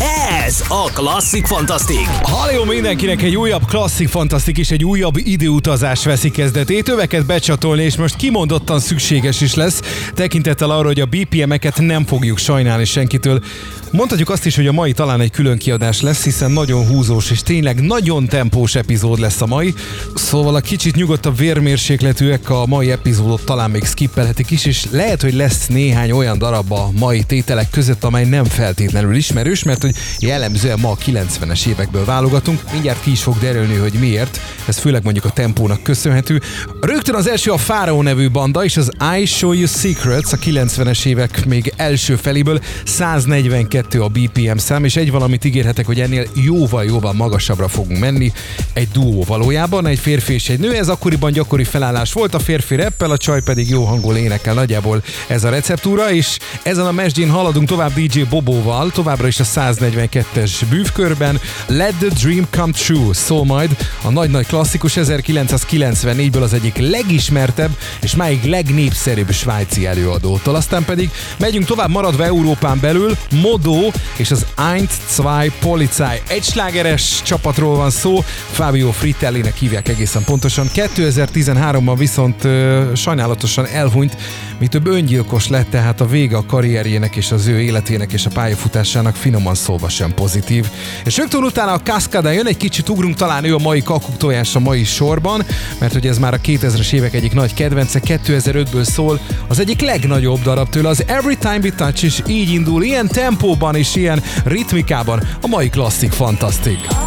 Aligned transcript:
Ez 0.00 0.62
a 0.68 0.90
Klasszik 0.94 1.46
Fantasztik. 1.46 2.06
Halló 2.22 2.64
mindenkinek 2.64 3.22
egy 3.22 3.36
újabb 3.36 3.64
klasszik 3.64 4.08
fantasztik 4.08 4.58
és 4.58 4.70
egy 4.70 4.84
újabb 4.84 5.16
időutazás 5.16 6.04
veszi 6.04 6.30
kezdetét. 6.30 6.88
Öveket 6.88 7.26
becsatolni, 7.26 7.82
és 7.82 7.96
most 7.96 8.16
kimondottan 8.16 8.80
szükséges 8.80 9.40
is 9.40 9.54
lesz, 9.54 9.80
tekintettel 10.14 10.70
arra, 10.70 10.86
hogy 10.86 11.00
a 11.00 11.06
BPM-eket 11.06 11.80
nem 11.80 12.04
fogjuk 12.04 12.38
sajnálni 12.38 12.84
senkitől. 12.84 13.42
Mondhatjuk 13.90 14.30
azt 14.30 14.46
is, 14.46 14.56
hogy 14.56 14.66
a 14.66 14.72
mai 14.72 14.92
talán 14.92 15.20
egy 15.20 15.30
külön 15.30 15.58
kiadás 15.58 16.00
lesz, 16.00 16.24
hiszen 16.24 16.50
nagyon 16.50 16.86
húzós 16.86 17.30
és 17.30 17.42
tényleg 17.42 17.80
nagyon 17.80 18.26
tempós 18.26 18.74
epizód 18.74 19.18
lesz 19.18 19.40
a 19.40 19.46
mai. 19.46 19.74
Szóval 20.14 20.54
a 20.54 20.60
kicsit 20.60 20.94
nyugodtabb 20.94 21.36
vérmérsékletűek 21.36 22.50
a 22.50 22.66
mai 22.66 22.90
epizódot 22.90 23.44
talán 23.44 23.70
még 23.70 23.84
skippelhetik 23.84 24.50
is, 24.50 24.64
és 24.64 24.86
lehet, 24.90 25.22
hogy 25.22 25.34
lesz 25.34 25.66
néhány 25.66 26.10
olyan 26.10 26.38
darab 26.38 26.72
a 26.72 26.90
mai 26.98 27.22
tételek 27.22 27.70
között, 27.70 28.04
amely 28.04 28.24
nem 28.24 28.44
feltétlenül 28.44 29.14
ismerős, 29.14 29.62
mert 29.62 29.84
hogy 29.86 29.96
jellemzően 30.18 30.78
ma 30.80 30.90
a 30.90 30.96
90-es 30.96 31.66
évekből 31.66 32.04
válogatunk. 32.04 32.60
Mindjárt 32.72 33.02
ki 33.02 33.10
is 33.10 33.22
fog 33.22 33.38
derülni, 33.38 33.74
hogy 33.74 33.92
miért. 33.92 34.40
Ez 34.66 34.78
főleg 34.78 35.02
mondjuk 35.02 35.24
a 35.24 35.30
tempónak 35.30 35.82
köszönhető. 35.82 36.40
Rögtön 36.80 37.14
az 37.14 37.28
első 37.28 37.50
a 37.50 37.56
Pharaoh 37.56 38.02
nevű 38.02 38.30
banda, 38.30 38.64
és 38.64 38.76
az 38.76 38.90
I 39.18 39.24
Show 39.24 39.52
You 39.52 39.66
Secrets 39.66 40.32
a 40.32 40.36
90-es 40.36 41.06
évek 41.06 41.44
még 41.46 41.72
első 41.76 42.16
feléből 42.16 42.60
142 42.84 44.02
a 44.02 44.08
BPM 44.08 44.56
szám, 44.56 44.84
és 44.84 44.96
egy 44.96 45.10
valamit 45.10 45.44
ígérhetek, 45.44 45.86
hogy 45.86 46.00
ennél 46.00 46.26
jóval-jóval 46.34 47.12
magasabbra 47.12 47.68
fogunk 47.68 47.98
menni. 47.98 48.32
Egy 48.72 48.88
duó 48.88 49.24
valójában, 49.24 49.86
egy 49.86 49.98
férfi 49.98 50.32
és 50.32 50.48
egy 50.48 50.58
nő, 50.58 50.74
ez 50.74 50.88
akkoriban 50.88 51.32
gyakori 51.32 51.64
felállás 51.64 52.12
volt, 52.12 52.34
a 52.34 52.38
férfi 52.38 52.74
reppel, 52.74 53.10
a 53.10 53.16
csaj 53.16 53.42
pedig 53.42 53.68
jó 53.68 53.84
hangol 53.84 54.16
énekel, 54.16 54.54
nagyjából 54.54 55.02
ez 55.28 55.44
a 55.44 55.48
receptúra, 55.48 56.10
és 56.12 56.38
ezen 56.62 56.86
a 56.86 56.92
mesdjén 56.92 57.30
haladunk 57.30 57.68
tovább 57.68 57.92
DJ 57.94 58.22
Bobóval, 58.22 58.90
továbbra 58.90 59.26
is 59.26 59.40
a 59.40 59.44
142-es 59.80 60.52
bűvkörben. 60.70 61.40
Let 61.66 61.94
the 61.98 62.08
Dream 62.22 62.46
Come 62.50 62.72
True 62.72 63.14
szól 63.14 63.44
majd 63.44 63.76
a 64.02 64.10
nagy-nagy 64.10 64.46
klasszikus 64.46 64.92
1994-ből 64.96 66.42
az 66.42 66.52
egyik 66.52 66.76
legismertebb 66.76 67.70
és 68.00 68.14
máig 68.14 68.44
legnépszerűbb 68.44 69.30
svájci 69.30 69.86
előadótól. 69.86 70.54
Aztán 70.54 70.84
pedig 70.84 71.10
megyünk 71.38 71.66
tovább 71.66 71.90
maradva 71.90 72.24
Európán 72.24 72.78
belül, 72.80 73.16
Modo 73.30 73.90
és 74.16 74.30
az 74.30 74.46
Eins 74.72 74.90
Zwei 75.06 75.52
Polizei. 75.60 76.20
Egy 76.28 76.44
slágeres 76.44 77.22
csapatról 77.22 77.76
van 77.76 77.90
szó, 77.90 78.24
Fabio 78.50 78.90
Fritellinek 78.90 79.56
hívják 79.56 79.88
egészen 79.88 80.24
pontosan. 80.24 80.68
2013-ban 80.74 81.94
viszont 81.98 82.44
ö, 82.44 82.90
sajnálatosan 82.94 83.66
elhunyt, 83.66 84.16
mi 84.58 84.66
több 84.66 84.86
öngyilkos 84.86 85.48
lett, 85.48 85.70
tehát 85.70 86.00
a 86.00 86.06
vége 86.06 86.36
a 86.36 86.46
karrierjének 86.46 87.16
és 87.16 87.32
az 87.32 87.46
ő 87.46 87.60
életének 87.60 88.12
és 88.12 88.26
a 88.26 88.30
pályafutásának 88.30 89.14
finoman 89.16 89.54
szólva 89.66 89.88
sem 89.88 90.14
pozitív. 90.14 90.66
És 91.04 91.16
rögtön 91.16 91.42
utána 91.42 91.72
a 91.72 91.80
Cascada 91.80 92.30
jön, 92.30 92.46
egy 92.46 92.56
kicsit 92.56 92.88
ugrunk, 92.88 93.16
talán 93.16 93.44
ő 93.44 93.54
a 93.54 93.58
mai 93.58 93.82
kakuk 93.82 94.16
tojás 94.16 94.54
a 94.54 94.60
mai 94.60 94.84
sorban, 94.84 95.44
mert 95.78 95.92
hogy 95.92 96.06
ez 96.06 96.18
már 96.18 96.34
a 96.34 96.40
2000-es 96.40 96.92
évek 96.92 97.14
egyik 97.14 97.32
nagy 97.32 97.54
kedvence, 97.54 98.00
2005-ből 98.04 98.82
szól, 98.82 99.20
az 99.48 99.58
egyik 99.58 99.80
legnagyobb 99.80 100.42
darab 100.42 100.68
tőle, 100.68 100.88
az 100.88 101.04
Every 101.06 101.36
Time 101.36 101.58
We 101.62 101.72
Touch, 101.76 102.04
és 102.04 102.22
így 102.26 102.50
indul, 102.50 102.82
ilyen 102.82 103.08
tempóban 103.08 103.74
és 103.74 103.94
ilyen 103.94 104.22
ritmikában 104.44 105.22
a 105.40 105.46
mai 105.46 105.68
klasszik 105.68 106.12
fantasztik. 106.12 107.05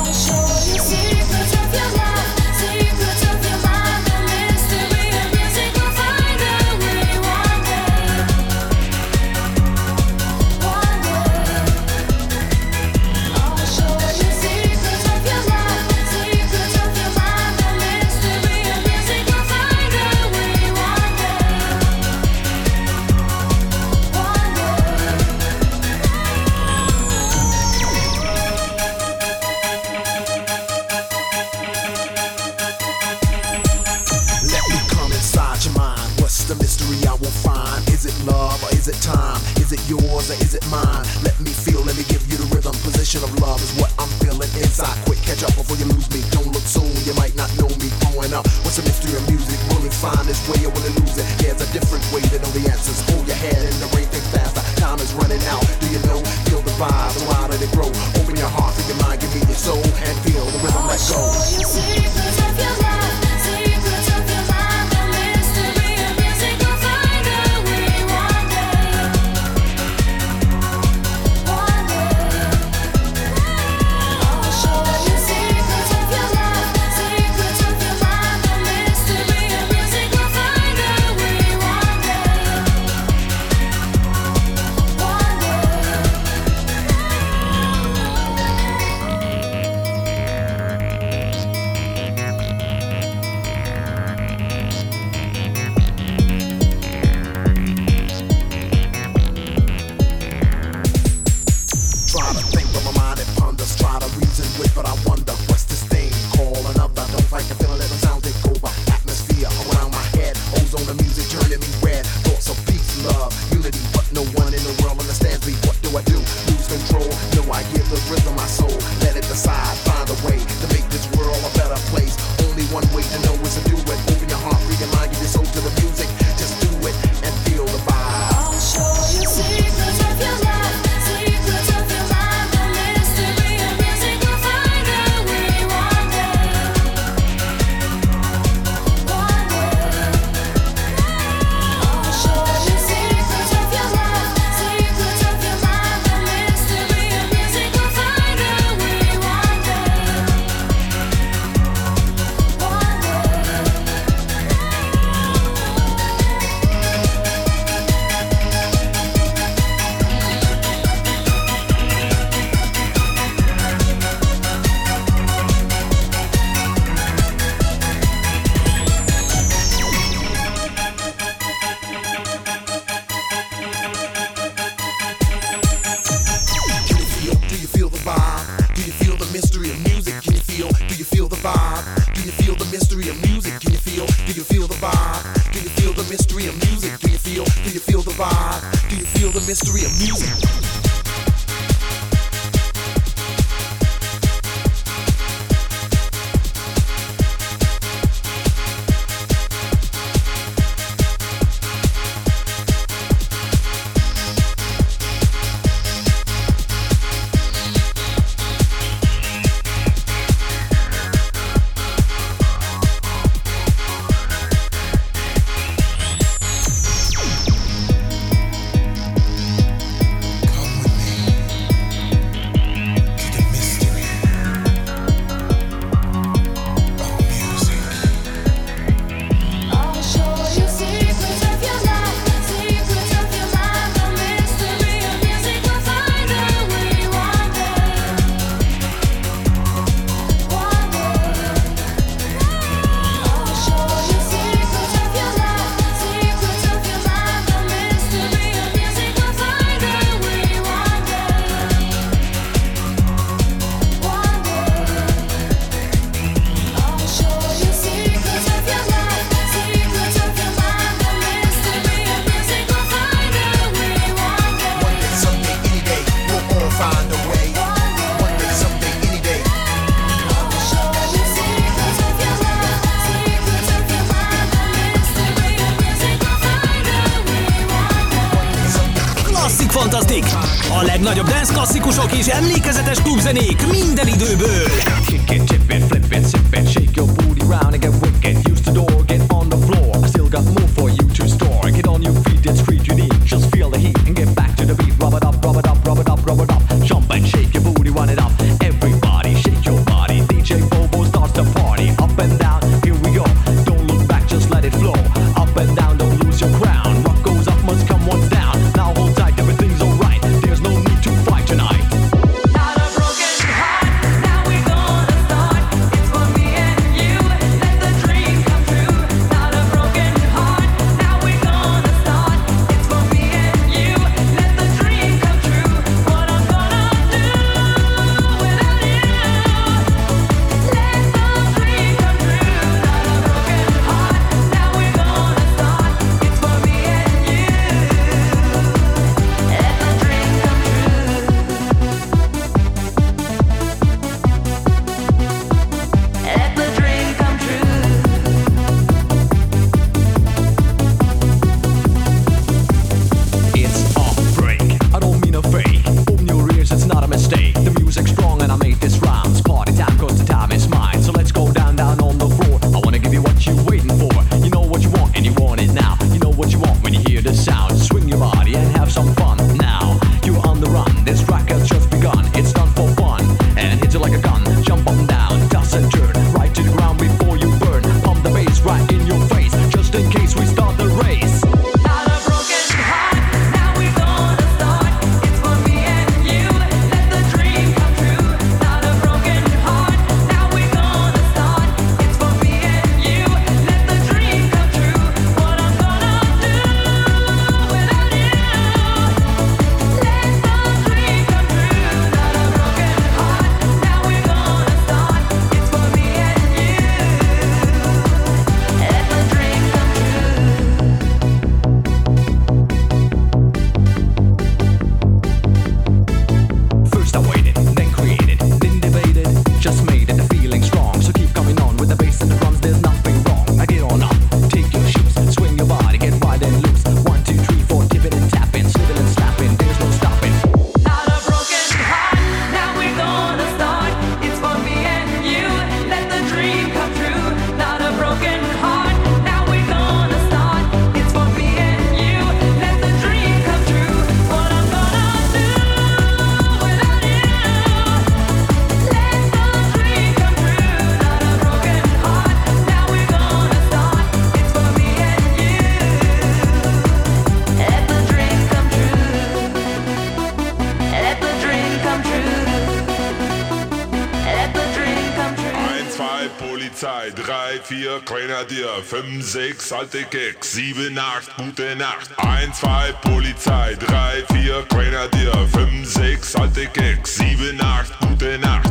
5, 468.89 469.22
6, 469.22 469.72
alte 469.72 470.03
Keks, 470.03 470.53
7, 470.53 470.98
8, 470.98 471.38
gute 471.38 471.75
Nacht. 471.75 472.10
1, 472.17 472.60
2, 472.60 472.91
Polizei, 473.03 473.75
3, 473.75 474.24
4, 474.34 474.65
Grenadier, 474.67 475.48
5, 475.48 475.86
6, 475.86 476.36
alte 476.36 476.65
Keks, 476.65 477.17
7, 477.17 477.62
8, 477.62 478.00
gute 478.00 478.39
Nacht. 478.39 478.69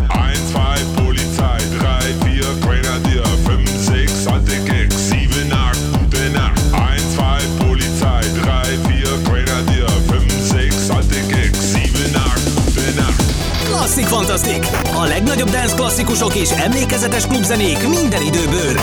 Fantasztik! 14.09 14.67
A 14.95 15.05
legnagyobb 15.05 15.51
dance 15.51 15.75
klasszikusok 15.75 16.35
és 16.35 16.51
emlékezetes 16.51 17.27
klubzenék 17.27 17.89
minden 17.89 18.23
időből. 18.23 18.77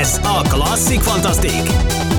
Ez 0.00 0.20
a 0.22 0.42
Klasszik 0.42 1.00
Fantasztik! 1.00 2.09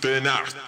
Supernacht. 0.00 0.67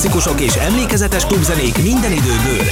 klasszikusok 0.00 0.40
és 0.40 0.54
emlékezetes 0.54 1.26
klubzenék 1.26 1.82
minden 1.82 2.12
időből. 2.12 2.66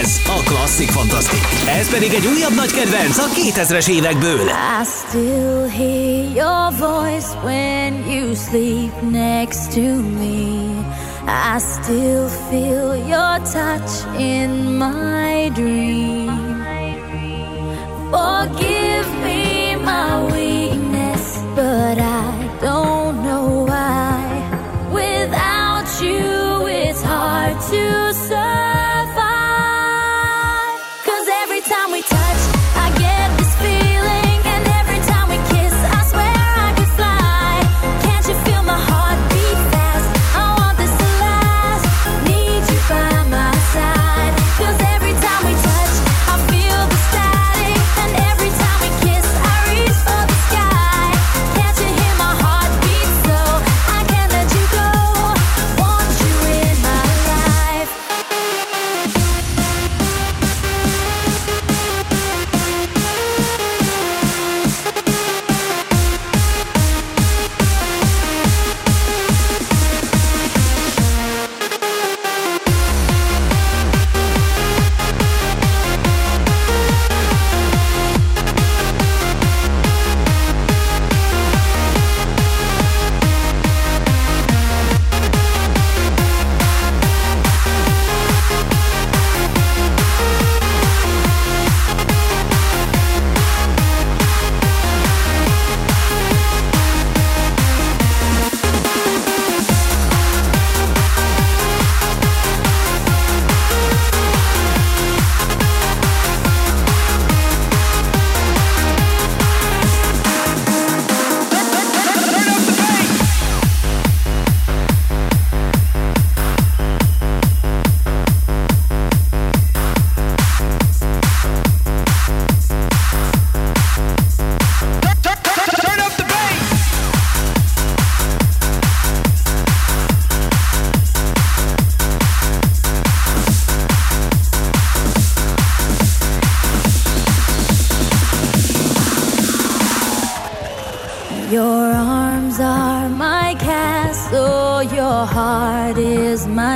Ez 0.00 0.20
a 0.26 0.42
Klasszik 0.44 0.90
Fantasztik. 0.90 1.42
Ez 1.66 1.90
pedig 1.90 2.12
egy 2.12 2.26
újabb 2.26 2.54
nagy 2.54 2.70
kedvenc 2.70 3.18
a 3.18 3.26
2000-es 3.26 3.88
évekből. 3.88 4.48
I 4.48 4.84
still 4.84 5.68
hear 5.68 6.32
your 6.34 6.72
voice 6.78 7.28
when 7.44 8.10
you 8.10 8.34
sleep 8.34 8.92
next 9.10 9.72
to 9.74 9.80
me. 10.18 10.58
I 11.26 11.58
still 11.58 12.28
feel 12.50 12.96
your 13.06 13.40
touch 13.52 14.20
in 14.20 14.50
my 14.78 15.50
dream. 15.54 16.17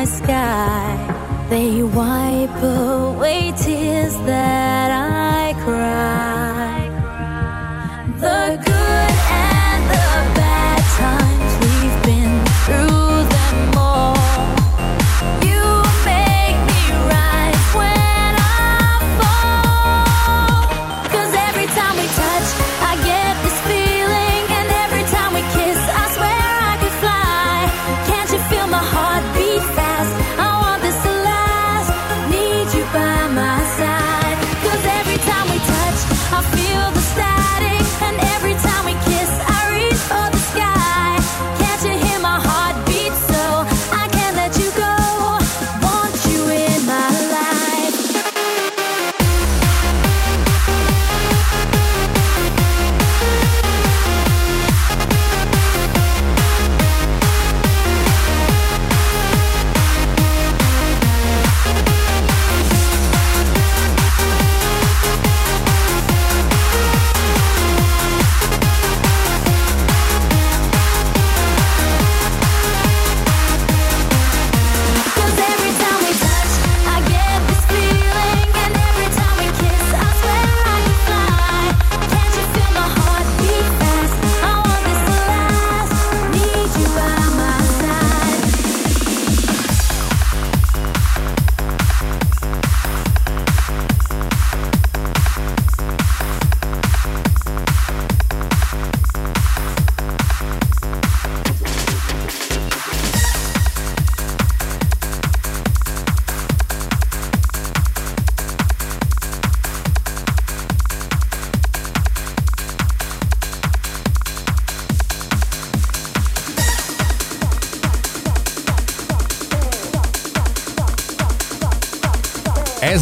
Sky. 0.05 1.47
They 1.49 1.83
wipe 1.83 2.63
away 2.63 3.53
tears 3.57 4.15
that 4.27 4.72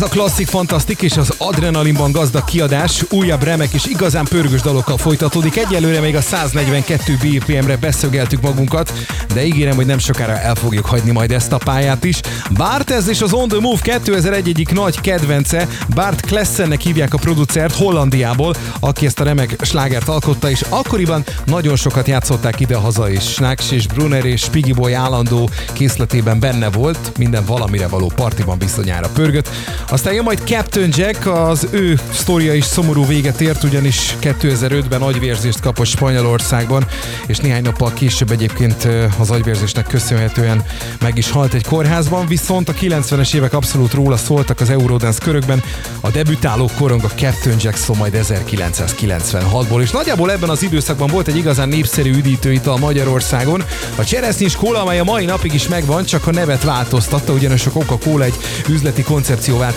Ez 0.00 0.06
a 0.06 0.12
klasszik 0.12 0.46
fantasztik 0.46 1.02
és 1.02 1.16
az 1.16 1.34
adrenalinban 1.38 2.12
gazdag 2.12 2.44
kiadás 2.44 3.04
újabb 3.10 3.42
remek 3.42 3.72
és 3.72 3.86
igazán 3.86 4.24
pörgős 4.24 4.60
dalokkal 4.60 4.96
folytatódik. 4.96 5.56
Egyelőre 5.56 6.00
még 6.00 6.16
a 6.16 6.20
142 6.20 7.16
BPM-re 7.22 7.76
beszögeltük 7.76 8.40
magunkat, 8.40 8.92
de 9.34 9.44
ígérem, 9.44 9.76
hogy 9.76 9.86
nem 9.86 9.98
sokára 9.98 10.38
el 10.38 10.54
fogjuk 10.54 10.86
hagyni 10.86 11.10
majd 11.10 11.30
ezt 11.30 11.52
a 11.52 11.56
pályát 11.56 12.04
is. 12.04 12.20
Bart 12.50 12.90
ez 12.90 13.08
és 13.08 13.20
az 13.20 13.32
On 13.32 13.48
The 13.48 13.60
Move 13.60 13.80
2001 13.82 14.48
egyik 14.48 14.72
nagy 14.72 15.00
kedvence, 15.00 15.68
Bart 15.94 16.20
Klessennek 16.20 16.80
hívják 16.80 17.14
a 17.14 17.18
producert 17.18 17.76
Hollandiából, 17.76 18.54
aki 18.80 19.06
ezt 19.06 19.20
a 19.20 19.24
remek 19.24 19.56
slágert 19.62 20.08
alkotta, 20.08 20.50
és 20.50 20.64
akkoriban 20.68 21.24
nagyon 21.44 21.76
sokat 21.76 22.08
játszották 22.08 22.60
ide-haza, 22.60 23.10
és 23.10 23.22
Snacks 23.22 23.70
és 23.70 23.86
Brunner 23.86 24.24
és 24.24 24.44
Piggy 24.44 24.74
Boy 24.74 24.92
állandó 24.92 25.50
készletében 25.72 26.40
benne 26.40 26.70
volt, 26.70 27.12
minden 27.18 27.44
valamire 27.44 27.88
való 27.88 28.12
partiban 28.16 28.58
bizonyára 28.58 29.08
pörgött. 29.08 29.48
Aztán 29.90 30.14
jön 30.14 30.24
majd 30.24 30.40
Captain 30.44 30.90
Jack, 30.96 31.26
az 31.26 31.66
ő 31.70 31.98
sztoria 32.12 32.54
is 32.54 32.64
szomorú 32.64 33.06
véget 33.06 33.40
ért, 33.40 33.64
ugyanis 33.64 34.16
2005-ben 34.20 35.02
agyvérzést 35.02 35.60
kapott 35.60 35.86
Spanyolországban, 35.86 36.86
és 37.26 37.38
néhány 37.38 37.62
nappal 37.62 37.92
később 37.92 38.30
egyébként 38.30 38.88
az 39.18 39.30
agyvérzésnek 39.30 39.86
köszönhetően 39.86 40.64
meg 41.00 41.18
is 41.18 41.30
halt 41.30 41.54
egy 41.54 41.66
kórházban, 41.66 42.26
viszont 42.26 42.68
a 42.68 42.72
90-es 42.72 43.34
évek 43.34 43.52
abszolút 43.52 43.92
róla 43.92 44.16
szóltak 44.16 44.60
az 44.60 44.70
Eurodance 44.70 45.18
körökben, 45.22 45.62
a 46.00 46.10
debütáló 46.10 46.70
korong 46.78 47.04
a 47.04 47.10
Captain 47.14 47.56
Jack 47.60 47.76
szó 47.76 47.94
majd 47.94 48.18
1996-ból, 48.22 49.80
és 49.80 49.90
nagyjából 49.90 50.32
ebben 50.32 50.48
az 50.48 50.62
időszakban 50.62 51.08
volt 51.08 51.28
egy 51.28 51.36
igazán 51.36 51.68
népszerű 51.68 52.10
üdítőital 52.14 52.78
Magyarországon, 52.78 53.64
a 53.96 54.04
cseresznyés 54.04 54.56
kóla, 54.56 54.80
amely 54.80 54.98
a 54.98 55.04
mai 55.04 55.24
napig 55.24 55.54
is 55.54 55.68
megvan, 55.68 56.04
csak 56.04 56.26
a 56.26 56.32
nevet 56.32 56.64
változtatta, 56.64 57.32
ugyanis 57.32 57.66
a 57.66 57.70
Coca-Cola 57.70 58.24
egy 58.24 58.34
üzleti 58.68 59.02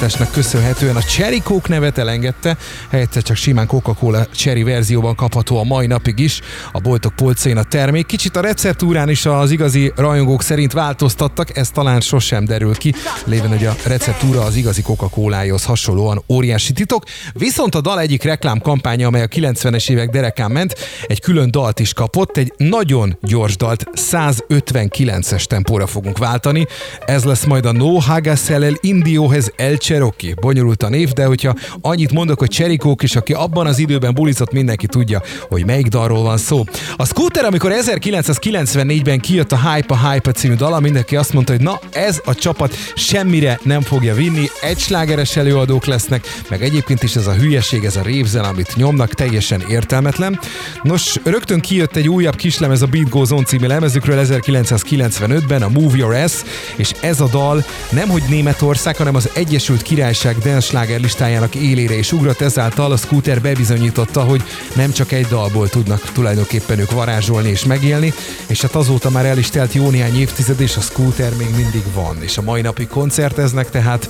koncepcióváltásnak 0.03 0.31
köszönhetően 0.31 0.95
a 0.95 1.01
Cherry 1.01 1.41
Coke 1.41 1.69
nevet 1.69 1.97
elengedte, 1.97 2.57
helyette 2.89 3.21
csak 3.21 3.35
simán 3.35 3.67
Coca-Cola 3.67 4.25
Cherry 4.25 4.63
verzióban 4.63 5.15
kapható 5.15 5.57
a 5.57 5.63
mai 5.63 5.87
napig 5.87 6.19
is, 6.19 6.41
a 6.71 6.79
boltok 6.79 7.15
polcain 7.15 7.57
a 7.57 7.63
termék. 7.63 8.05
Kicsit 8.05 8.35
a 8.35 8.41
receptúrán 8.41 9.09
is 9.09 9.25
az 9.25 9.51
igazi 9.51 9.91
rajongók 9.95 10.41
szerint 10.41 10.71
változtattak, 10.71 11.57
ez 11.57 11.69
talán 11.69 12.01
sosem 12.01 12.45
derül 12.45 12.75
ki, 12.75 12.93
lévén, 13.25 13.49
hogy 13.49 13.65
a 13.65 13.75
receptúra 13.85 14.41
az 14.41 14.55
igazi 14.55 14.81
Coca-Colához 14.81 15.65
hasonlóan 15.65 16.23
óriási 16.29 16.73
titok. 16.73 17.03
Viszont 17.33 17.75
a 17.75 17.81
dal 17.81 17.99
egyik 17.99 18.23
reklámkampánya, 18.23 19.07
amely 19.07 19.21
a 19.21 19.27
90-es 19.27 19.89
évek 19.89 20.09
derekán 20.09 20.51
ment, 20.51 20.75
egy 21.07 21.21
külön 21.21 21.51
dalt 21.51 21.79
is 21.79 21.93
kapott, 21.93 22.37
egy 22.37 22.53
nagyon 22.57 23.17
gyors 23.21 23.57
dalt, 23.57 23.85
159-es 23.95 25.43
tempóra 25.43 25.87
fogunk 25.87 26.17
váltani. 26.17 26.67
Ez 27.05 27.23
lesz 27.23 27.43
majd 27.43 27.65
a 27.65 27.71
No 27.71 27.99
Hagasel 27.99 28.63
el 28.63 28.73
Indiohez 28.81 29.51
El 29.55 29.77
Cherokee. 29.93 30.33
Bonyolult 30.41 30.83
a 30.83 30.89
név, 30.89 31.09
de 31.09 31.25
hogyha 31.25 31.55
annyit 31.81 32.11
mondok, 32.11 32.39
hogy 32.39 32.49
Cherikók 32.49 33.03
is, 33.03 33.15
aki 33.15 33.33
abban 33.33 33.67
az 33.67 33.79
időben 33.79 34.13
bulizott, 34.13 34.51
mindenki 34.51 34.87
tudja, 34.87 35.21
hogy 35.49 35.65
melyik 35.65 35.87
dalról 35.87 36.23
van 36.23 36.37
szó. 36.37 36.63
A 36.97 37.05
Scooter, 37.05 37.45
amikor 37.45 37.73
1994-ben 37.85 39.19
kijött 39.19 39.51
a 39.51 39.71
Hype 39.71 39.93
a 39.93 40.09
Hype 40.09 40.31
című 40.31 40.55
dala, 40.55 40.79
mindenki 40.79 41.15
azt 41.15 41.33
mondta, 41.33 41.51
hogy 41.51 41.61
na 41.61 41.79
ez 41.91 42.21
a 42.25 42.35
csapat 42.35 42.75
semmire 42.95 43.59
nem 43.63 43.81
fogja 43.81 44.13
vinni, 44.13 44.49
egy 44.61 44.79
slágeres 44.79 45.35
előadók 45.35 45.85
lesznek, 45.85 46.27
meg 46.49 46.63
egyébként 46.63 47.03
is 47.03 47.15
ez 47.15 47.27
a 47.27 47.33
hülyeség, 47.33 47.83
ez 47.83 47.95
a 47.95 48.01
révzen, 48.01 48.43
amit 48.43 48.75
nyomnak, 48.75 49.13
teljesen 49.13 49.63
értelmetlen. 49.69 50.39
Nos, 50.83 51.15
rögtön 51.23 51.59
kijött 51.59 51.95
egy 51.95 52.09
újabb 52.09 52.35
kislemez 52.35 52.81
a 52.81 52.85
Beat 52.85 53.09
Goes 53.09 53.29
On 53.29 53.45
című 53.45 53.67
lemezükről 53.67 54.25
1995-ben, 54.27 55.61
a 55.61 55.69
Move 55.69 55.97
Your 55.97 56.13
Ass, 56.13 56.33
és 56.75 56.91
ez 57.01 57.19
a 57.19 57.27
dal 57.27 57.65
nem 57.89 58.09
hogy 58.09 58.23
Németország, 58.29 58.95
hanem 58.95 59.15
az 59.15 59.29
Egyesült 59.33 59.81
Királyság 59.83 60.37
dance 60.37 60.67
sláger 60.67 60.99
listájának 60.99 61.55
élére 61.55 61.95
is 61.95 62.11
ugrott, 62.11 62.41
ezáltal 62.41 62.91
a 62.91 62.97
Scooter 62.97 63.41
bebizonyította, 63.41 64.21
hogy 64.21 64.43
nem 64.75 64.91
csak 64.91 65.11
egy 65.11 65.25
dalból 65.25 65.69
tudnak 65.69 66.11
tulajdonképpen 66.11 66.79
ők 66.79 66.91
varázsolni 66.91 67.49
és 67.49 67.65
megélni, 67.65 68.13
és 68.47 68.61
hát 68.61 68.75
azóta 68.75 69.09
már 69.09 69.25
el 69.25 69.37
is 69.37 69.49
telt 69.49 69.73
jó 69.73 69.89
néhány 69.89 70.19
évtized, 70.19 70.61
és 70.61 70.77
a 70.77 70.81
Scooter 70.81 71.35
még 71.35 71.49
mindig 71.55 71.83
van, 71.93 72.17
és 72.19 72.37
a 72.37 72.41
mai 72.41 72.61
napig 72.61 72.87
koncerteznek, 72.87 73.69
tehát 73.69 74.09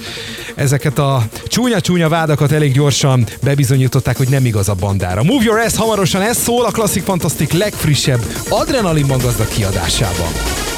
ezeket 0.55 0.99
a 0.99 1.23
csúnya-csúnya 1.47 2.09
vádakat 2.09 2.51
elég 2.51 2.73
gyorsan 2.73 3.25
bebizonyították, 3.41 4.17
hogy 4.17 4.29
nem 4.29 4.45
igaz 4.45 4.69
a 4.69 4.73
bandára. 4.73 5.23
Move 5.23 5.43
Your 5.43 5.59
Ass 5.59 5.75
hamarosan 5.75 6.21
ez 6.21 6.37
szól 6.37 6.65
a 6.65 6.71
Classic 6.71 7.03
Fantastic 7.03 7.51
legfrissebb 7.51 8.21
adrenalinban 8.49 9.17
gazdag 9.17 9.47
kiadásában. 9.47 10.72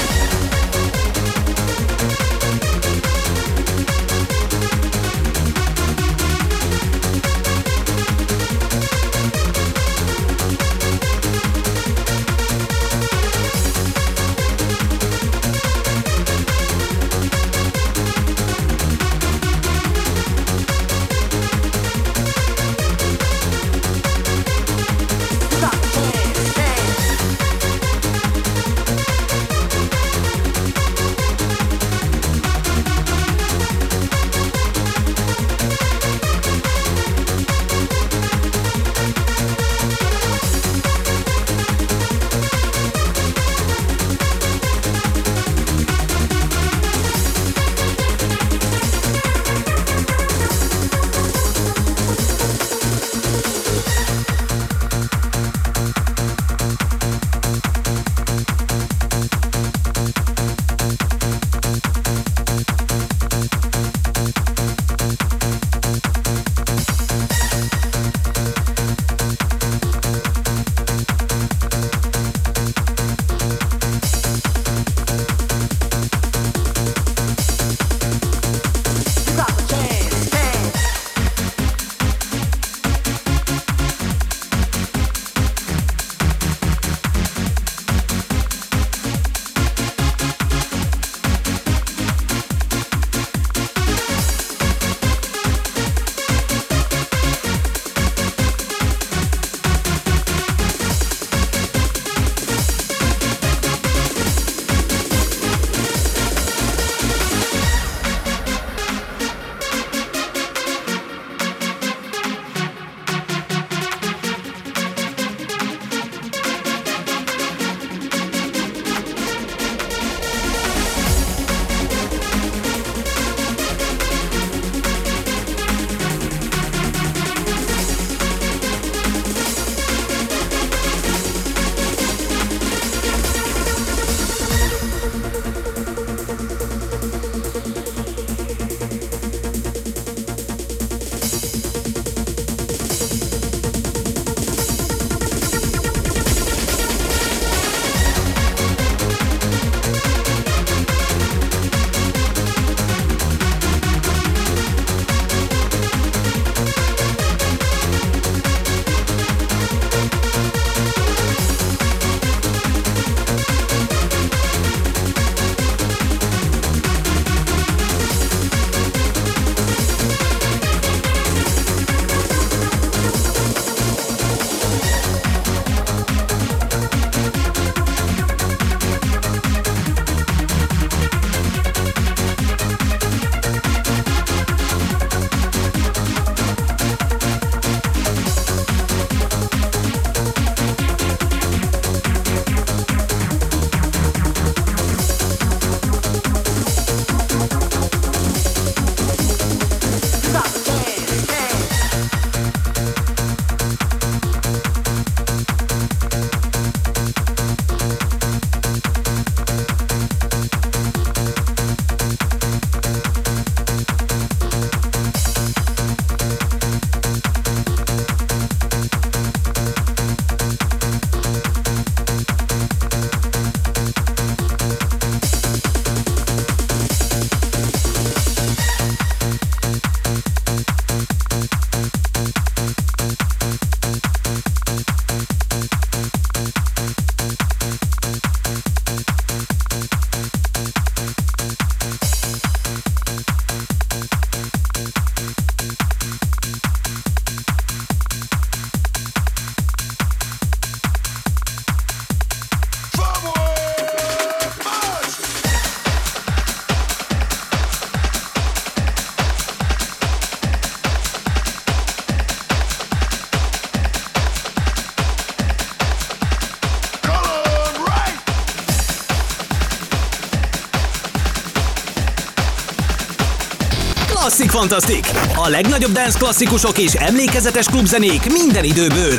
Fantastic! 274.68 275.06
A 275.36 275.50
legnagyobb 275.50 275.92
dance 275.92 276.18
klasszikusok 276.18 276.78
és 276.78 276.94
emlékezetes 276.94 277.66
klubzenék 277.66 278.32
minden 278.32 278.64
időből. 278.64 279.18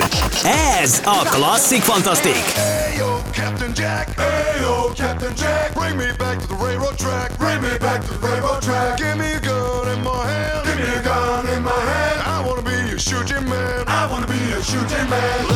Ez 0.80 1.00
a 1.04 1.18
Classic 1.18 1.82
Fantastic! 1.82 2.52
Hey 2.54 2.96
yo, 2.96 3.18
Captain 3.32 3.72
Jack! 3.76 4.20
Hey 4.20 4.60
yo, 4.60 4.92
Captain 4.96 5.32
Jack! 5.38 5.72
Bring 5.72 5.96
me 5.96 6.12
back 6.18 6.38
to 6.38 6.46
the 6.46 6.64
railroad 6.64 6.96
track! 6.96 7.36
Bring 7.38 7.60
me 7.60 7.78
back 7.78 8.00
to 8.06 8.18
the 8.18 8.26
railroad 8.26 8.62
track! 8.62 8.96
Give 8.96 9.16
me 9.16 9.30
a 9.32 9.40
gun 9.40 9.88
in 9.94 10.02
my 10.02 10.22
hand! 10.30 10.66
Give 10.66 10.78
me 10.84 10.94
a 10.98 11.02
gun 11.02 11.46
in 11.56 11.62
my 11.62 11.80
hand! 11.90 12.18
I 12.34 12.42
wanna 12.46 12.62
be 12.62 12.94
a 12.94 12.98
shooting 12.98 13.48
man! 13.48 13.84
I 13.86 14.06
wanna 14.10 14.26
be 14.26 14.40
a 14.58 14.62
shooting 14.62 15.08
man! 15.10 15.55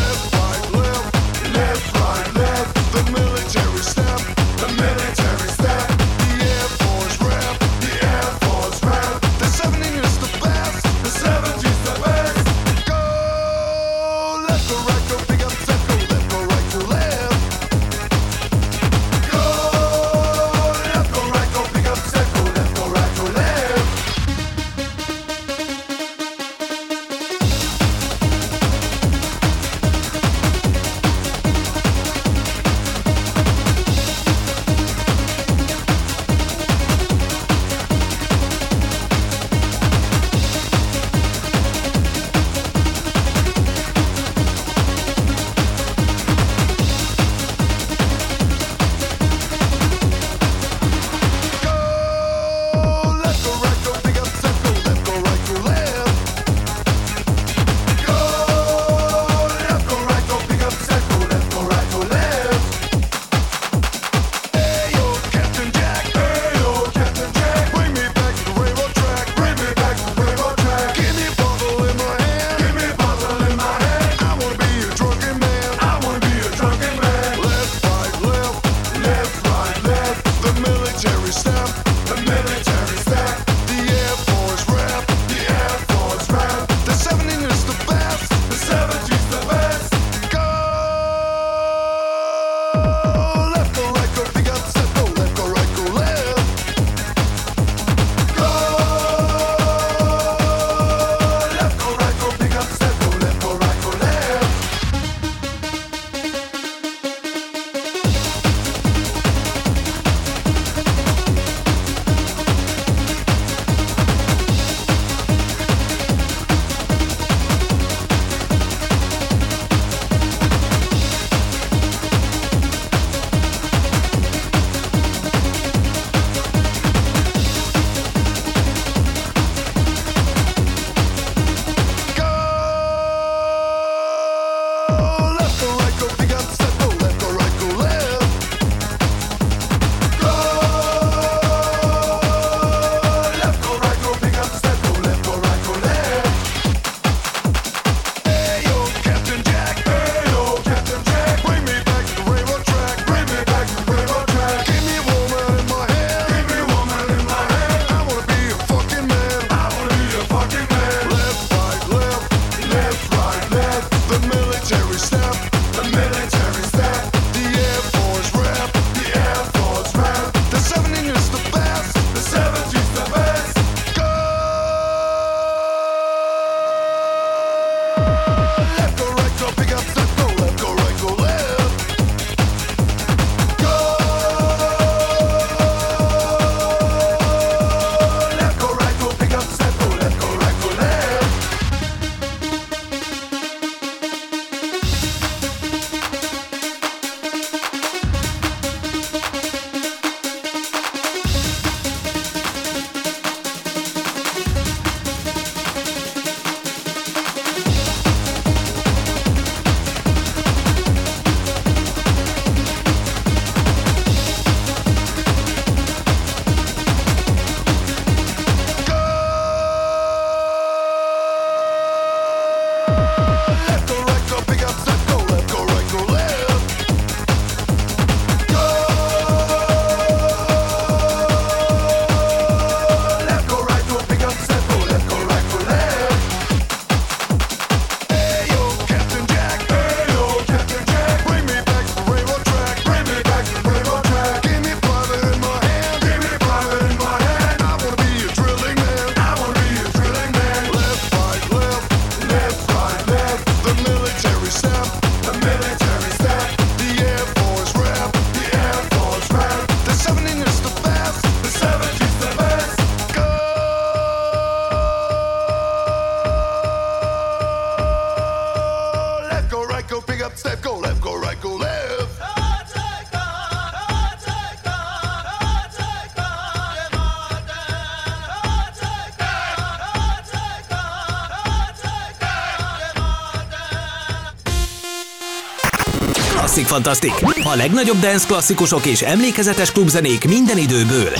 Fantasztik. 286.82 287.12
A 287.42 287.54
legnagyobb 287.54 287.98
dance 287.98 288.26
klasszikusok 288.26 288.86
és 288.86 289.02
emlékezetes 289.02 289.72
klubzenék 289.72 290.28
minden 290.28 290.58
időből. 290.58 291.12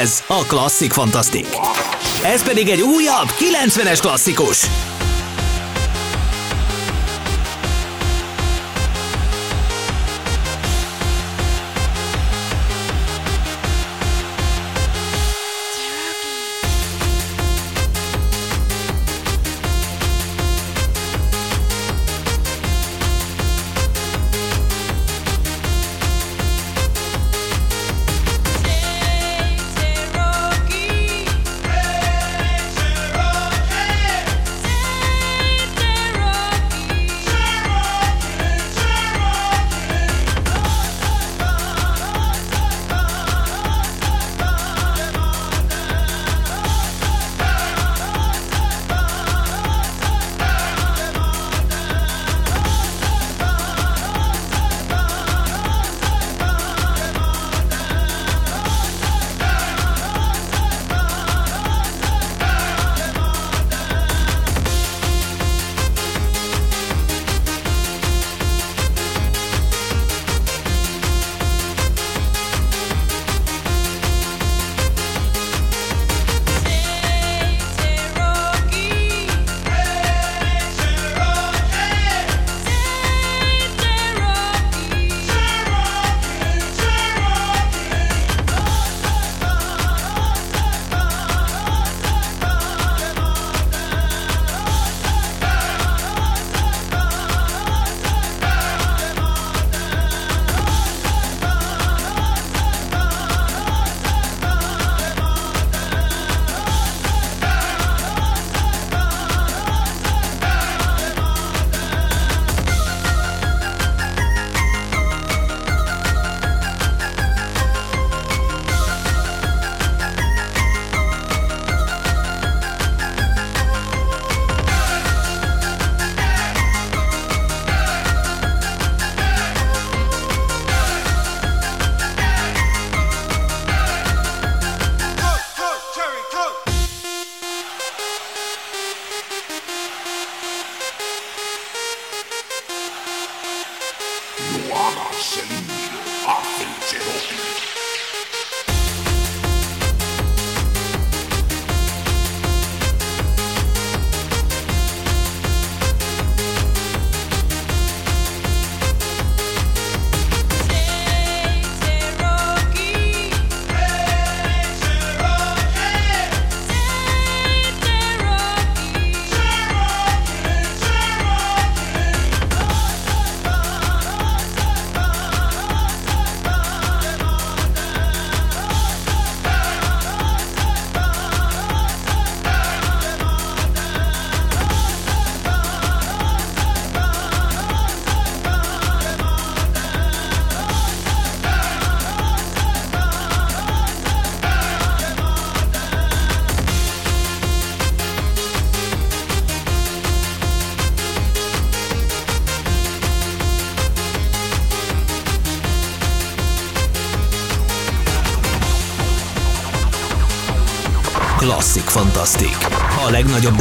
Ez 0.00 0.22
a 0.26 0.44
Klasszik 0.46 0.92
Fantasztik. 0.92 1.46
Ez 2.24 2.42
pedig 2.42 2.68
egy 2.68 2.80
újabb, 2.80 3.28
90-es 3.28 3.98
klasszikus. 4.00 4.66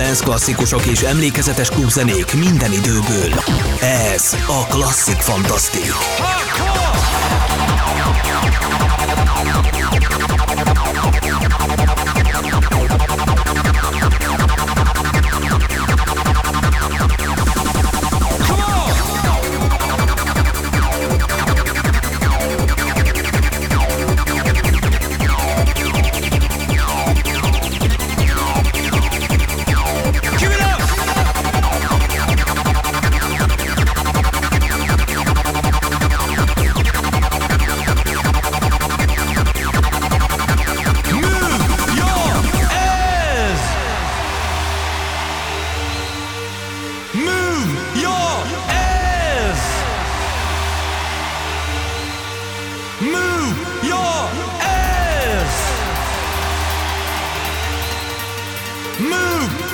Dance 0.05 0.23
klasszikusok 0.23 0.85
és 0.85 1.01
emlékezetes 1.01 1.69
klubzenék 1.69 2.33
minden 2.33 2.71
időből. 2.71 3.31
Ez 3.81 4.35
a 4.47 4.67
Klasszik 4.67 5.17
Fantasztik. 5.17 5.93
Move 6.19 6.55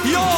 Move 0.04 0.31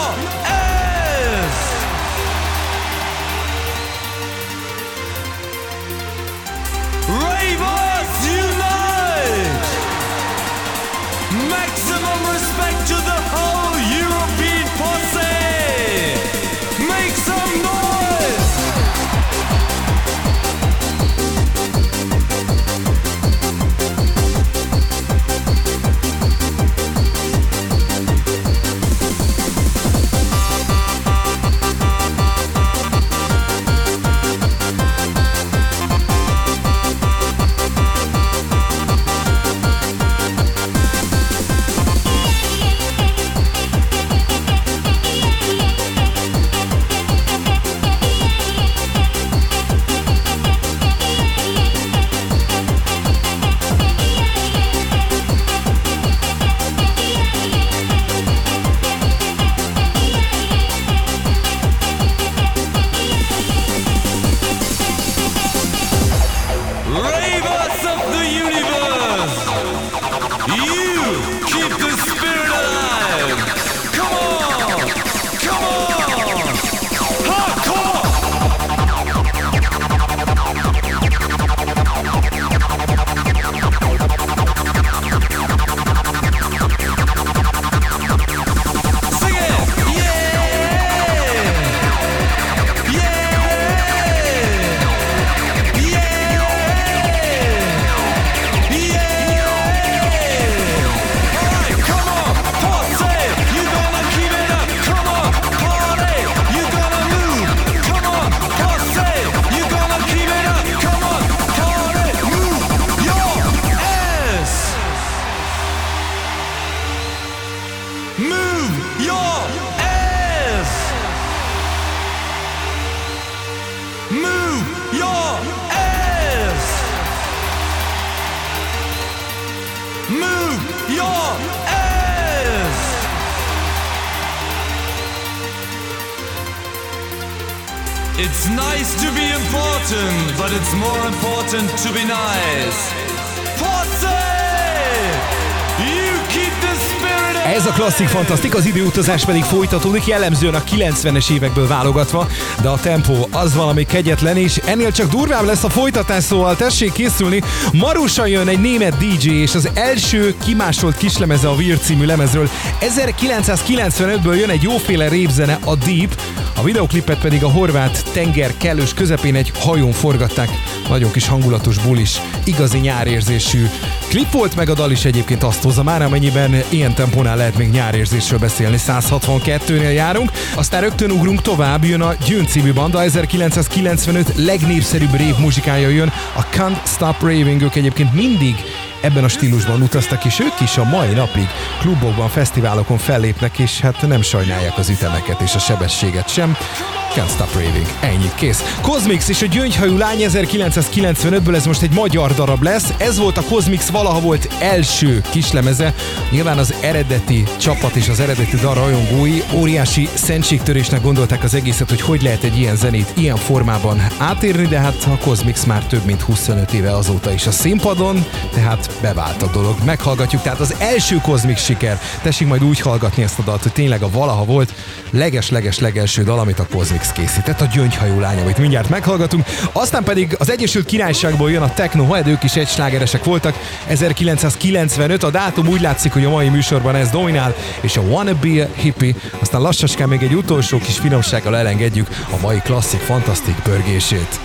klasszik 147.95 148.15
fantasztik, 148.15 148.55
az 148.55 148.65
időutazás 148.65 149.25
pedig 149.25 149.43
folytatódik, 149.43 150.05
jellemzően 150.05 150.53
a 150.53 150.63
90-es 150.63 151.31
évekből 151.31 151.67
válogatva, 151.67 152.27
de 152.61 152.69
a 152.69 152.79
tempó 152.79 153.27
az 153.31 153.55
valami 153.55 153.85
kegyetlen, 153.85 154.37
és 154.37 154.57
ennél 154.65 154.91
csak 154.91 155.09
durvább 155.09 155.45
lesz 155.45 155.63
a 155.63 155.69
folytatás, 155.69 156.23
szóval 156.23 156.55
tessék 156.55 156.91
készülni. 156.91 157.41
Marusa 157.73 158.25
jön 158.25 158.47
egy 158.47 158.59
német 158.59 158.97
DJ, 158.97 159.29
és 159.29 159.55
az 159.55 159.69
első 159.73 160.35
kimásolt 160.43 160.97
kislemeze 160.97 161.47
a 161.47 161.53
Weird 161.53 161.81
című 161.81 162.05
lemezről. 162.05 162.49
1995-ből 162.79 164.39
jön 164.39 164.49
egy 164.49 164.63
jóféle 164.63 165.07
répzene, 165.07 165.57
a 165.65 165.75
Deep, 165.75 166.21
a 166.64 166.66
videoklipet 166.66 167.20
pedig 167.20 167.43
a 167.43 167.49
horvát 167.49 168.03
tenger 168.14 168.57
kellős 168.57 168.93
közepén 168.93 169.36
egy 169.36 169.51
hajón 169.59 169.91
forgatták. 169.91 170.49
Nagyon 170.89 171.11
kis 171.11 171.28
hangulatos 171.28 171.78
bulis, 171.78 172.22
igazi 172.43 172.78
nyárérzésű 172.78 173.66
klip 174.09 174.32
volt, 174.32 174.55
meg 174.55 174.70
a 174.70 174.74
dal 174.74 174.91
is 174.91 175.05
egyébként 175.05 175.43
azt 175.43 175.64
hozza 175.64 175.84
már, 175.84 176.01
amennyiben 176.01 176.64
ilyen 176.70 176.93
tempónál 176.93 177.38
lehet 177.38 177.57
még 177.57 177.70
nyárérzésről 177.70 178.39
beszélni. 178.39 178.78
162-nél 178.80 179.93
járunk, 179.93 180.32
aztán 180.55 180.82
rögtön 180.82 181.11
ugrunk 181.11 181.41
tovább, 181.41 181.84
jön 181.84 182.01
a 182.01 182.16
Győn 182.26 182.47
című 182.47 182.74
banda, 182.74 183.03
1995 183.03 184.34
legnépszerűbb 184.36 185.11
rave 185.11 185.39
muzsikája 185.39 185.89
jön, 185.89 186.11
a 186.36 186.45
Can't 186.45 186.86
Stop 186.86 187.22
Raving, 187.22 187.61
ők 187.61 187.76
egyébként 187.76 188.14
mindig 188.14 188.55
ebben 189.03 189.24
a 189.24 189.28
stílusban 189.28 189.82
utaztak, 189.82 190.26
és 190.26 190.39
ők 190.39 190.59
is 190.59 190.78
a 190.78 190.84
mai 190.84 191.14
napig 191.14 191.47
klubokban, 191.80 192.30
fesztiválokon 192.30 192.97
fellépnek, 192.97 193.59
és 193.59 193.80
hát 193.80 194.07
nem 194.07 194.22
sajnálják 194.22 194.78
az 194.78 194.89
ütemeket 194.89 195.41
és 195.41 195.55
a 195.55 195.59
sebességet 195.59 196.30
sem. 196.30 196.52
Instagram. 196.53 197.02
Can't 197.14 197.30
Stop 197.30 197.53
Raving. 197.53 197.86
Ennyi, 197.99 198.32
kész. 198.36 198.78
Cosmix 198.82 199.30
és 199.30 199.41
a 199.41 199.45
gyöngyhajú 199.45 199.97
lány 199.97 200.18
1995-ből 200.20 201.55
ez 201.55 201.66
most 201.66 201.82
egy 201.82 201.93
magyar 201.93 202.34
darab 202.34 202.64
lesz. 202.64 202.93
Ez 202.97 203.18
volt 203.18 203.38
a 203.38 203.41
Cosmix 203.41 203.89
valaha 203.89 204.20
volt 204.20 204.53
első 204.59 205.22
kislemeze. 205.30 205.93
Nyilván 206.32 206.57
az 206.57 206.74
eredeti 206.82 207.43
csapat 207.57 207.95
és 207.95 208.09
az 208.09 208.20
eredeti 208.20 208.55
dal 208.55 208.74
rajongói 208.74 209.41
óriási 209.53 210.09
szentségtörésnek 210.14 211.01
gondolták 211.01 211.43
az 211.43 211.53
egészet, 211.53 211.89
hogy 211.89 212.01
hogy 212.01 212.22
lehet 212.22 212.43
egy 212.43 212.57
ilyen 212.57 212.76
zenét 212.76 213.14
ilyen 213.18 213.38
formában 213.38 214.01
átérni, 214.18 214.68
de 214.68 214.80
hát 214.80 215.03
a 215.03 215.18
Cosmix 215.18 215.64
már 215.64 215.86
több 215.86 216.05
mint 216.05 216.22
25 216.22 216.74
éve 216.74 216.95
azóta 216.95 217.32
is 217.32 217.47
a 217.47 217.51
színpadon, 217.51 218.26
tehát 218.53 218.89
bevált 219.01 219.41
a 219.41 219.47
dolog. 219.47 219.76
Meghallgatjuk, 219.86 220.41
tehát 220.41 220.59
az 220.59 220.76
első 220.80 221.18
Cosmix 221.22 221.64
siker. 221.64 221.99
Tessék 222.22 222.47
majd 222.47 222.64
úgy 222.64 222.80
hallgatni 222.80 223.24
ezt 223.24 223.39
a 223.39 223.43
dalt, 223.43 223.64
hogy 223.64 223.74
tényleg 223.74 224.01
a 224.01 224.09
valaha 224.09 224.45
volt 224.45 224.74
leges-leges 225.09 225.80
legelső 225.80 226.24
dal, 226.24 226.39
amit 226.39 226.59
a 226.59 226.68
Cosmix 226.72 227.02
készített, 227.11 227.61
a 227.61 227.67
gyöngyhajú 227.73 228.19
lány, 228.19 228.39
amit 228.39 228.57
mindjárt 228.57 228.89
meghallgatunk. 228.89 229.45
Aztán 229.71 230.03
pedig 230.03 230.35
az 230.39 230.51
Egyesült 230.51 230.85
Királyságból 230.85 231.51
jön 231.51 231.61
a 231.61 231.73
Techno 231.73 232.11
Head, 232.11 232.27
ők 232.27 232.43
is 232.43 232.55
egy 232.55 232.67
slágeresek 232.67 233.23
voltak. 233.23 233.55
1995, 233.87 235.23
a 235.23 235.29
dátum 235.29 235.67
úgy 235.67 235.81
látszik, 235.81 236.13
hogy 236.13 236.25
a 236.25 236.29
mai 236.29 236.49
műsorban 236.49 236.95
ez 236.95 237.09
dominál, 237.09 237.55
és 237.81 237.97
a 237.97 238.01
Wanna 238.01 238.33
Be 238.41 238.63
a 238.63 238.67
Hippie, 238.75 239.13
aztán 239.39 239.61
lassaskán 239.61 240.07
még 240.07 240.23
egy 240.23 240.33
utolsó 240.33 240.77
kis 240.77 240.97
finomsággal 240.97 241.57
elengedjük 241.57 242.07
a 242.31 242.37
mai 242.41 242.59
klasszik 242.59 242.99
fantasztik 242.99 243.55
pörgését. 243.55 244.39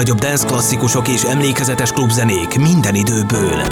legnagyobb 0.00 0.28
dance 0.28 0.46
klasszikusok 0.46 1.08
és 1.08 1.22
emlékezetes 1.22 1.92
klubzenék 1.92 2.58
minden 2.58 2.94
időből. 2.94 3.62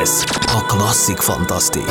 Ez 0.00 0.24
a 0.46 0.64
Klasszik 0.66 1.18
Fantasztik. 1.18 1.90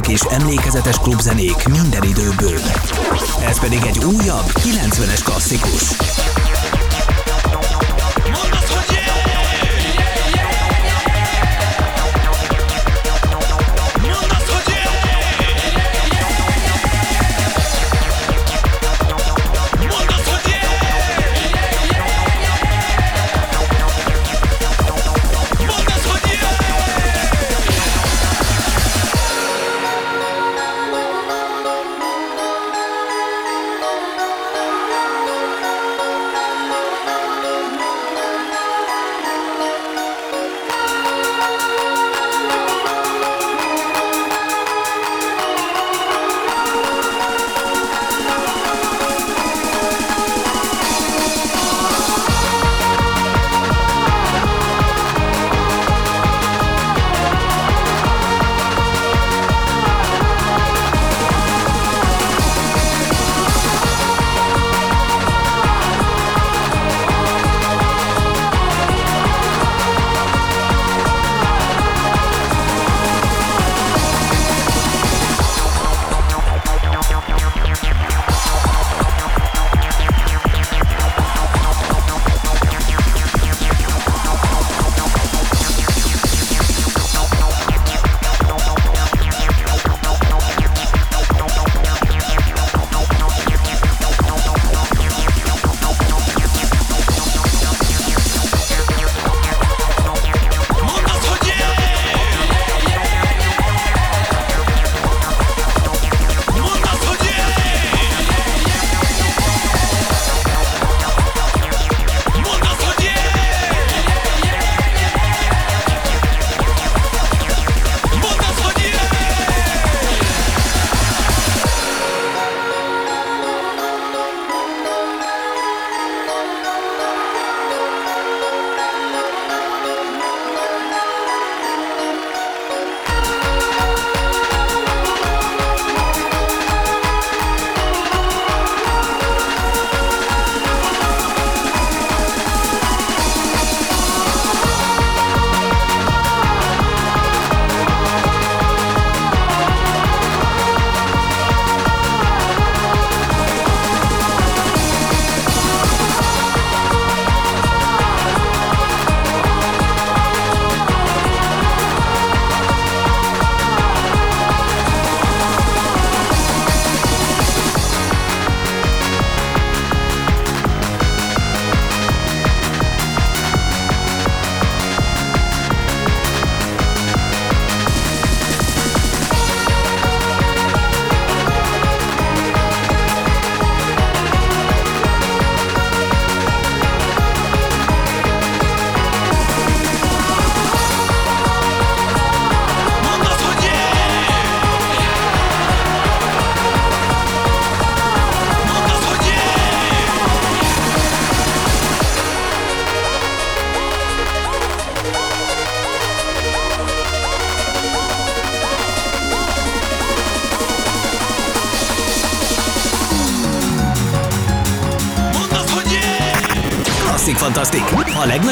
játékok 0.00 0.08
és 0.08 0.42
emlékezetes 0.42 0.98
klubzenék 0.98 1.68
minden 1.68 2.02
időből. 2.02 2.60
Ez 3.48 3.60
pedig 3.60 3.78
egy 3.86 4.04
újabb, 4.04 4.52
90-es 4.54 5.20
klasszikus. 5.24 5.96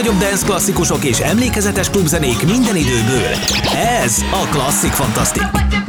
Legnagyobb 0.09 0.31
dance 0.31 0.47
klasszikusok 0.47 1.05
és 1.05 1.21
emlékezetes 1.21 1.91
klubzenék 1.91 2.47
minden 2.47 2.77
időből. 2.77 3.33
Ez 4.03 4.19
a 4.33 4.49
Klasszik 4.51 4.93
Fantasztik. 4.93 5.88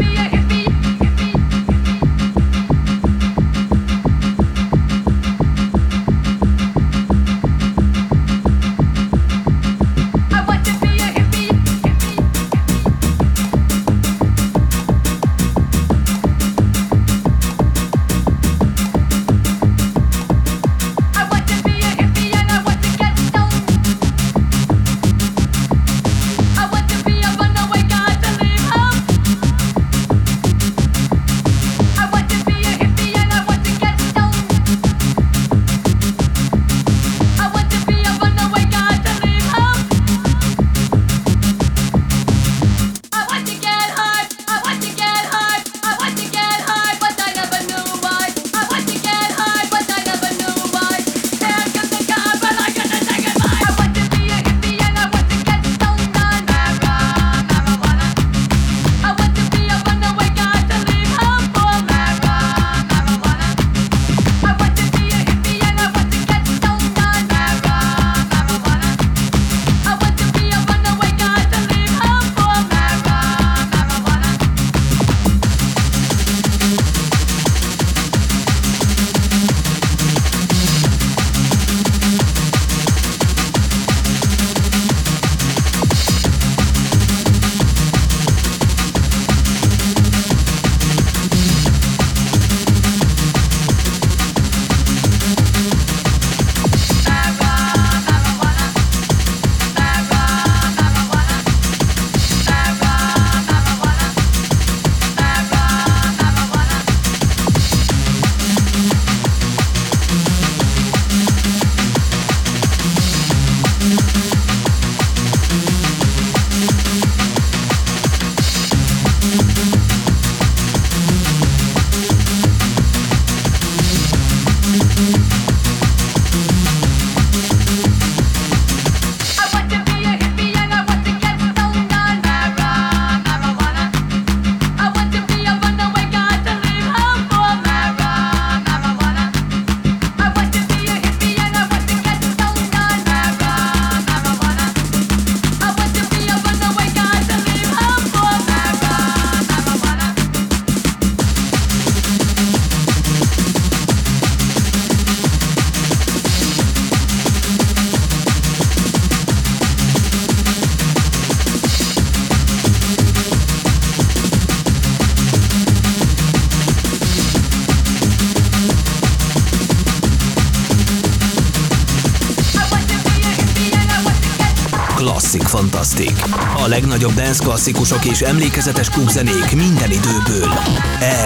Klasszik 175.00 175.43
Fantasztik. 175.43 176.24
A 176.64 176.68
legnagyobb 176.68 177.14
dance 177.14 177.43
klasszikusok 177.43 178.06
és 178.06 178.22
emlékezetes 178.22 178.89
klubzenék 178.89 179.56
minden 179.56 179.91
időből. 179.91 180.54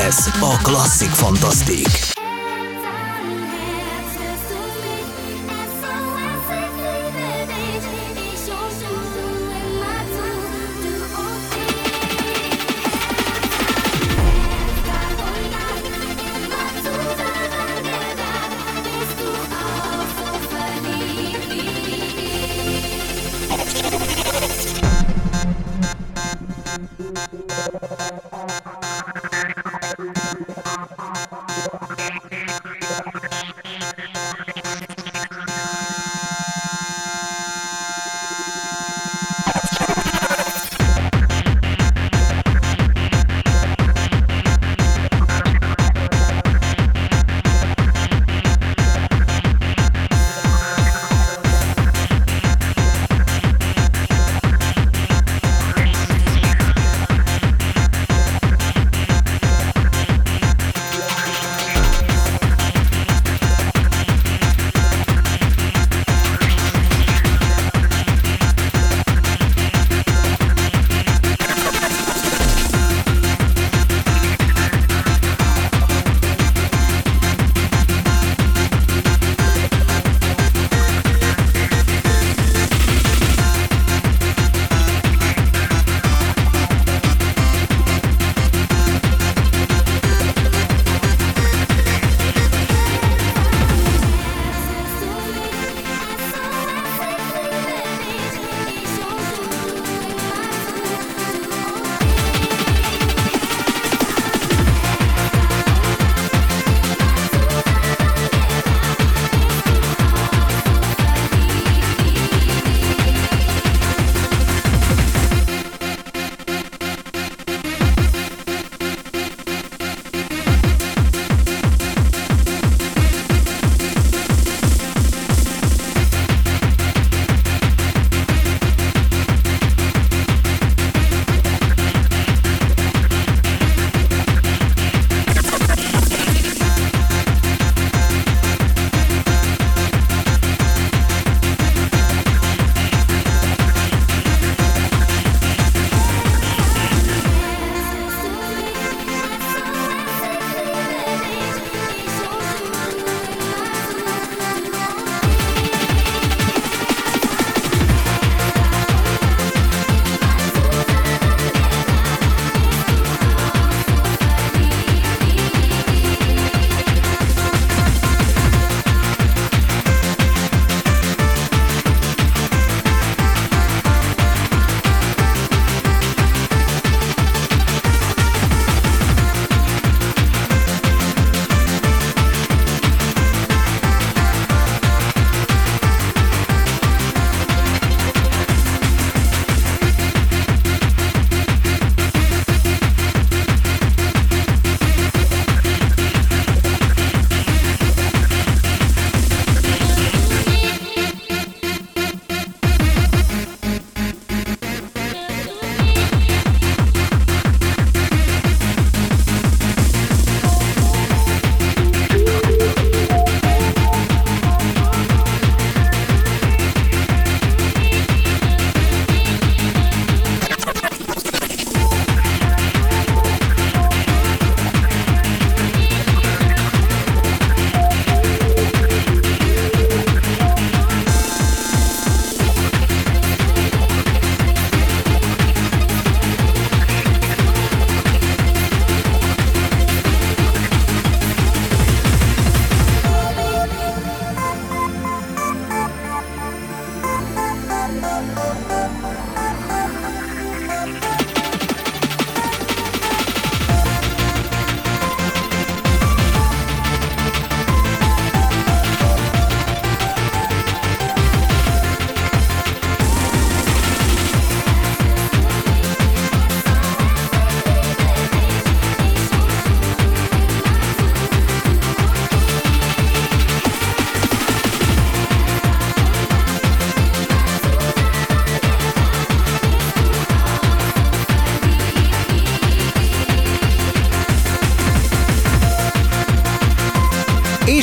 Ez 0.05 0.27
a 0.39 0.57
Klasszik 0.63 1.09
Fantasztik. 1.09 2.22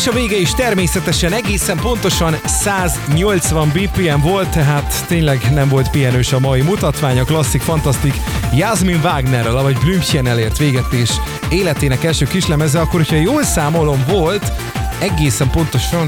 És 0.01 0.07
a 0.07 0.13
vége 0.13 0.37
is 0.37 0.53
természetesen 0.53 1.33
egészen 1.33 1.77
pontosan 1.77 2.37
180 2.45 3.69
BPM 3.69 4.21
volt, 4.21 4.49
tehát 4.49 5.05
tényleg 5.07 5.51
nem 5.53 5.69
volt 5.69 5.91
pihenős 5.91 6.33
a 6.33 6.39
mai 6.39 6.61
mutatvány, 6.61 7.19
a 7.19 7.25
klasszik 7.25 7.61
fantasztik 7.61 8.15
Jasmin 8.55 9.01
Wagnerrel, 9.03 9.63
vagy 9.63 9.79
Blümchen 9.79 10.27
elért 10.27 10.59
véget 10.59 10.93
és 10.93 11.11
életének 11.51 12.05
első 12.05 12.27
kislemeze, 12.27 12.81
akkor 12.81 13.01
hogyha 13.01 13.17
jól 13.17 13.43
számolom 13.43 14.05
volt, 14.09 14.53
egészen 14.99 15.51
pontosan 15.51 16.07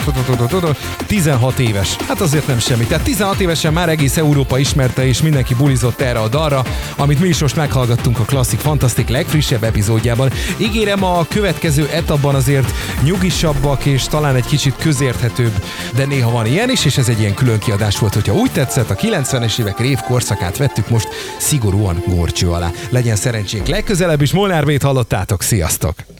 16 1.12 1.58
éves. 1.58 1.96
Hát 1.96 2.20
azért 2.20 2.46
nem 2.46 2.58
semmi. 2.58 2.84
Tehát 2.84 3.04
16 3.04 3.40
évesen 3.40 3.72
már 3.72 3.88
egész 3.88 4.16
Európa 4.16 4.58
ismerte, 4.58 5.06
és 5.06 5.22
mindenki 5.22 5.54
bulizott 5.54 6.00
erre 6.00 6.18
a 6.18 6.28
dalra, 6.28 6.64
amit 6.96 7.20
mi 7.20 7.28
is 7.28 7.40
most 7.40 7.56
meghallgattunk 7.56 8.18
a 8.18 8.22
Classic 8.22 8.60
Fantastic 8.60 9.08
legfrissebb 9.08 9.62
epizódjában. 9.62 10.30
Ígérem 10.56 11.04
a 11.04 11.26
következő 11.28 11.88
etapban 11.92 12.34
azért 12.34 12.72
nyugisabbak, 13.02 13.84
és 13.84 14.02
talán 14.02 14.34
egy 14.34 14.46
kicsit 14.46 14.74
közérthetőbb, 14.76 15.64
de 15.94 16.04
néha 16.04 16.30
van 16.30 16.46
ilyen 16.46 16.70
is, 16.70 16.84
és 16.84 16.98
ez 16.98 17.08
egy 17.08 17.20
ilyen 17.20 17.34
külön 17.34 17.58
kiadás 17.58 17.98
volt, 17.98 18.14
hogyha 18.14 18.34
úgy 18.34 18.50
tetszett, 18.50 18.90
a 18.90 18.94
90-es 18.94 19.58
évek 19.58 19.78
rév 19.78 19.98
korszakát 19.98 20.56
vettük 20.56 20.88
most 20.88 21.08
szigorúan 21.38 22.02
górcső 22.06 22.50
alá. 22.50 22.70
Legyen 22.90 23.16
szerencsénk 23.16 23.66
legközelebb 23.66 24.22
is, 24.22 24.32
Molnár 24.32 24.64
B-t 24.64 24.82
hallottátok, 24.82 25.42
sziasztok! 25.42 26.11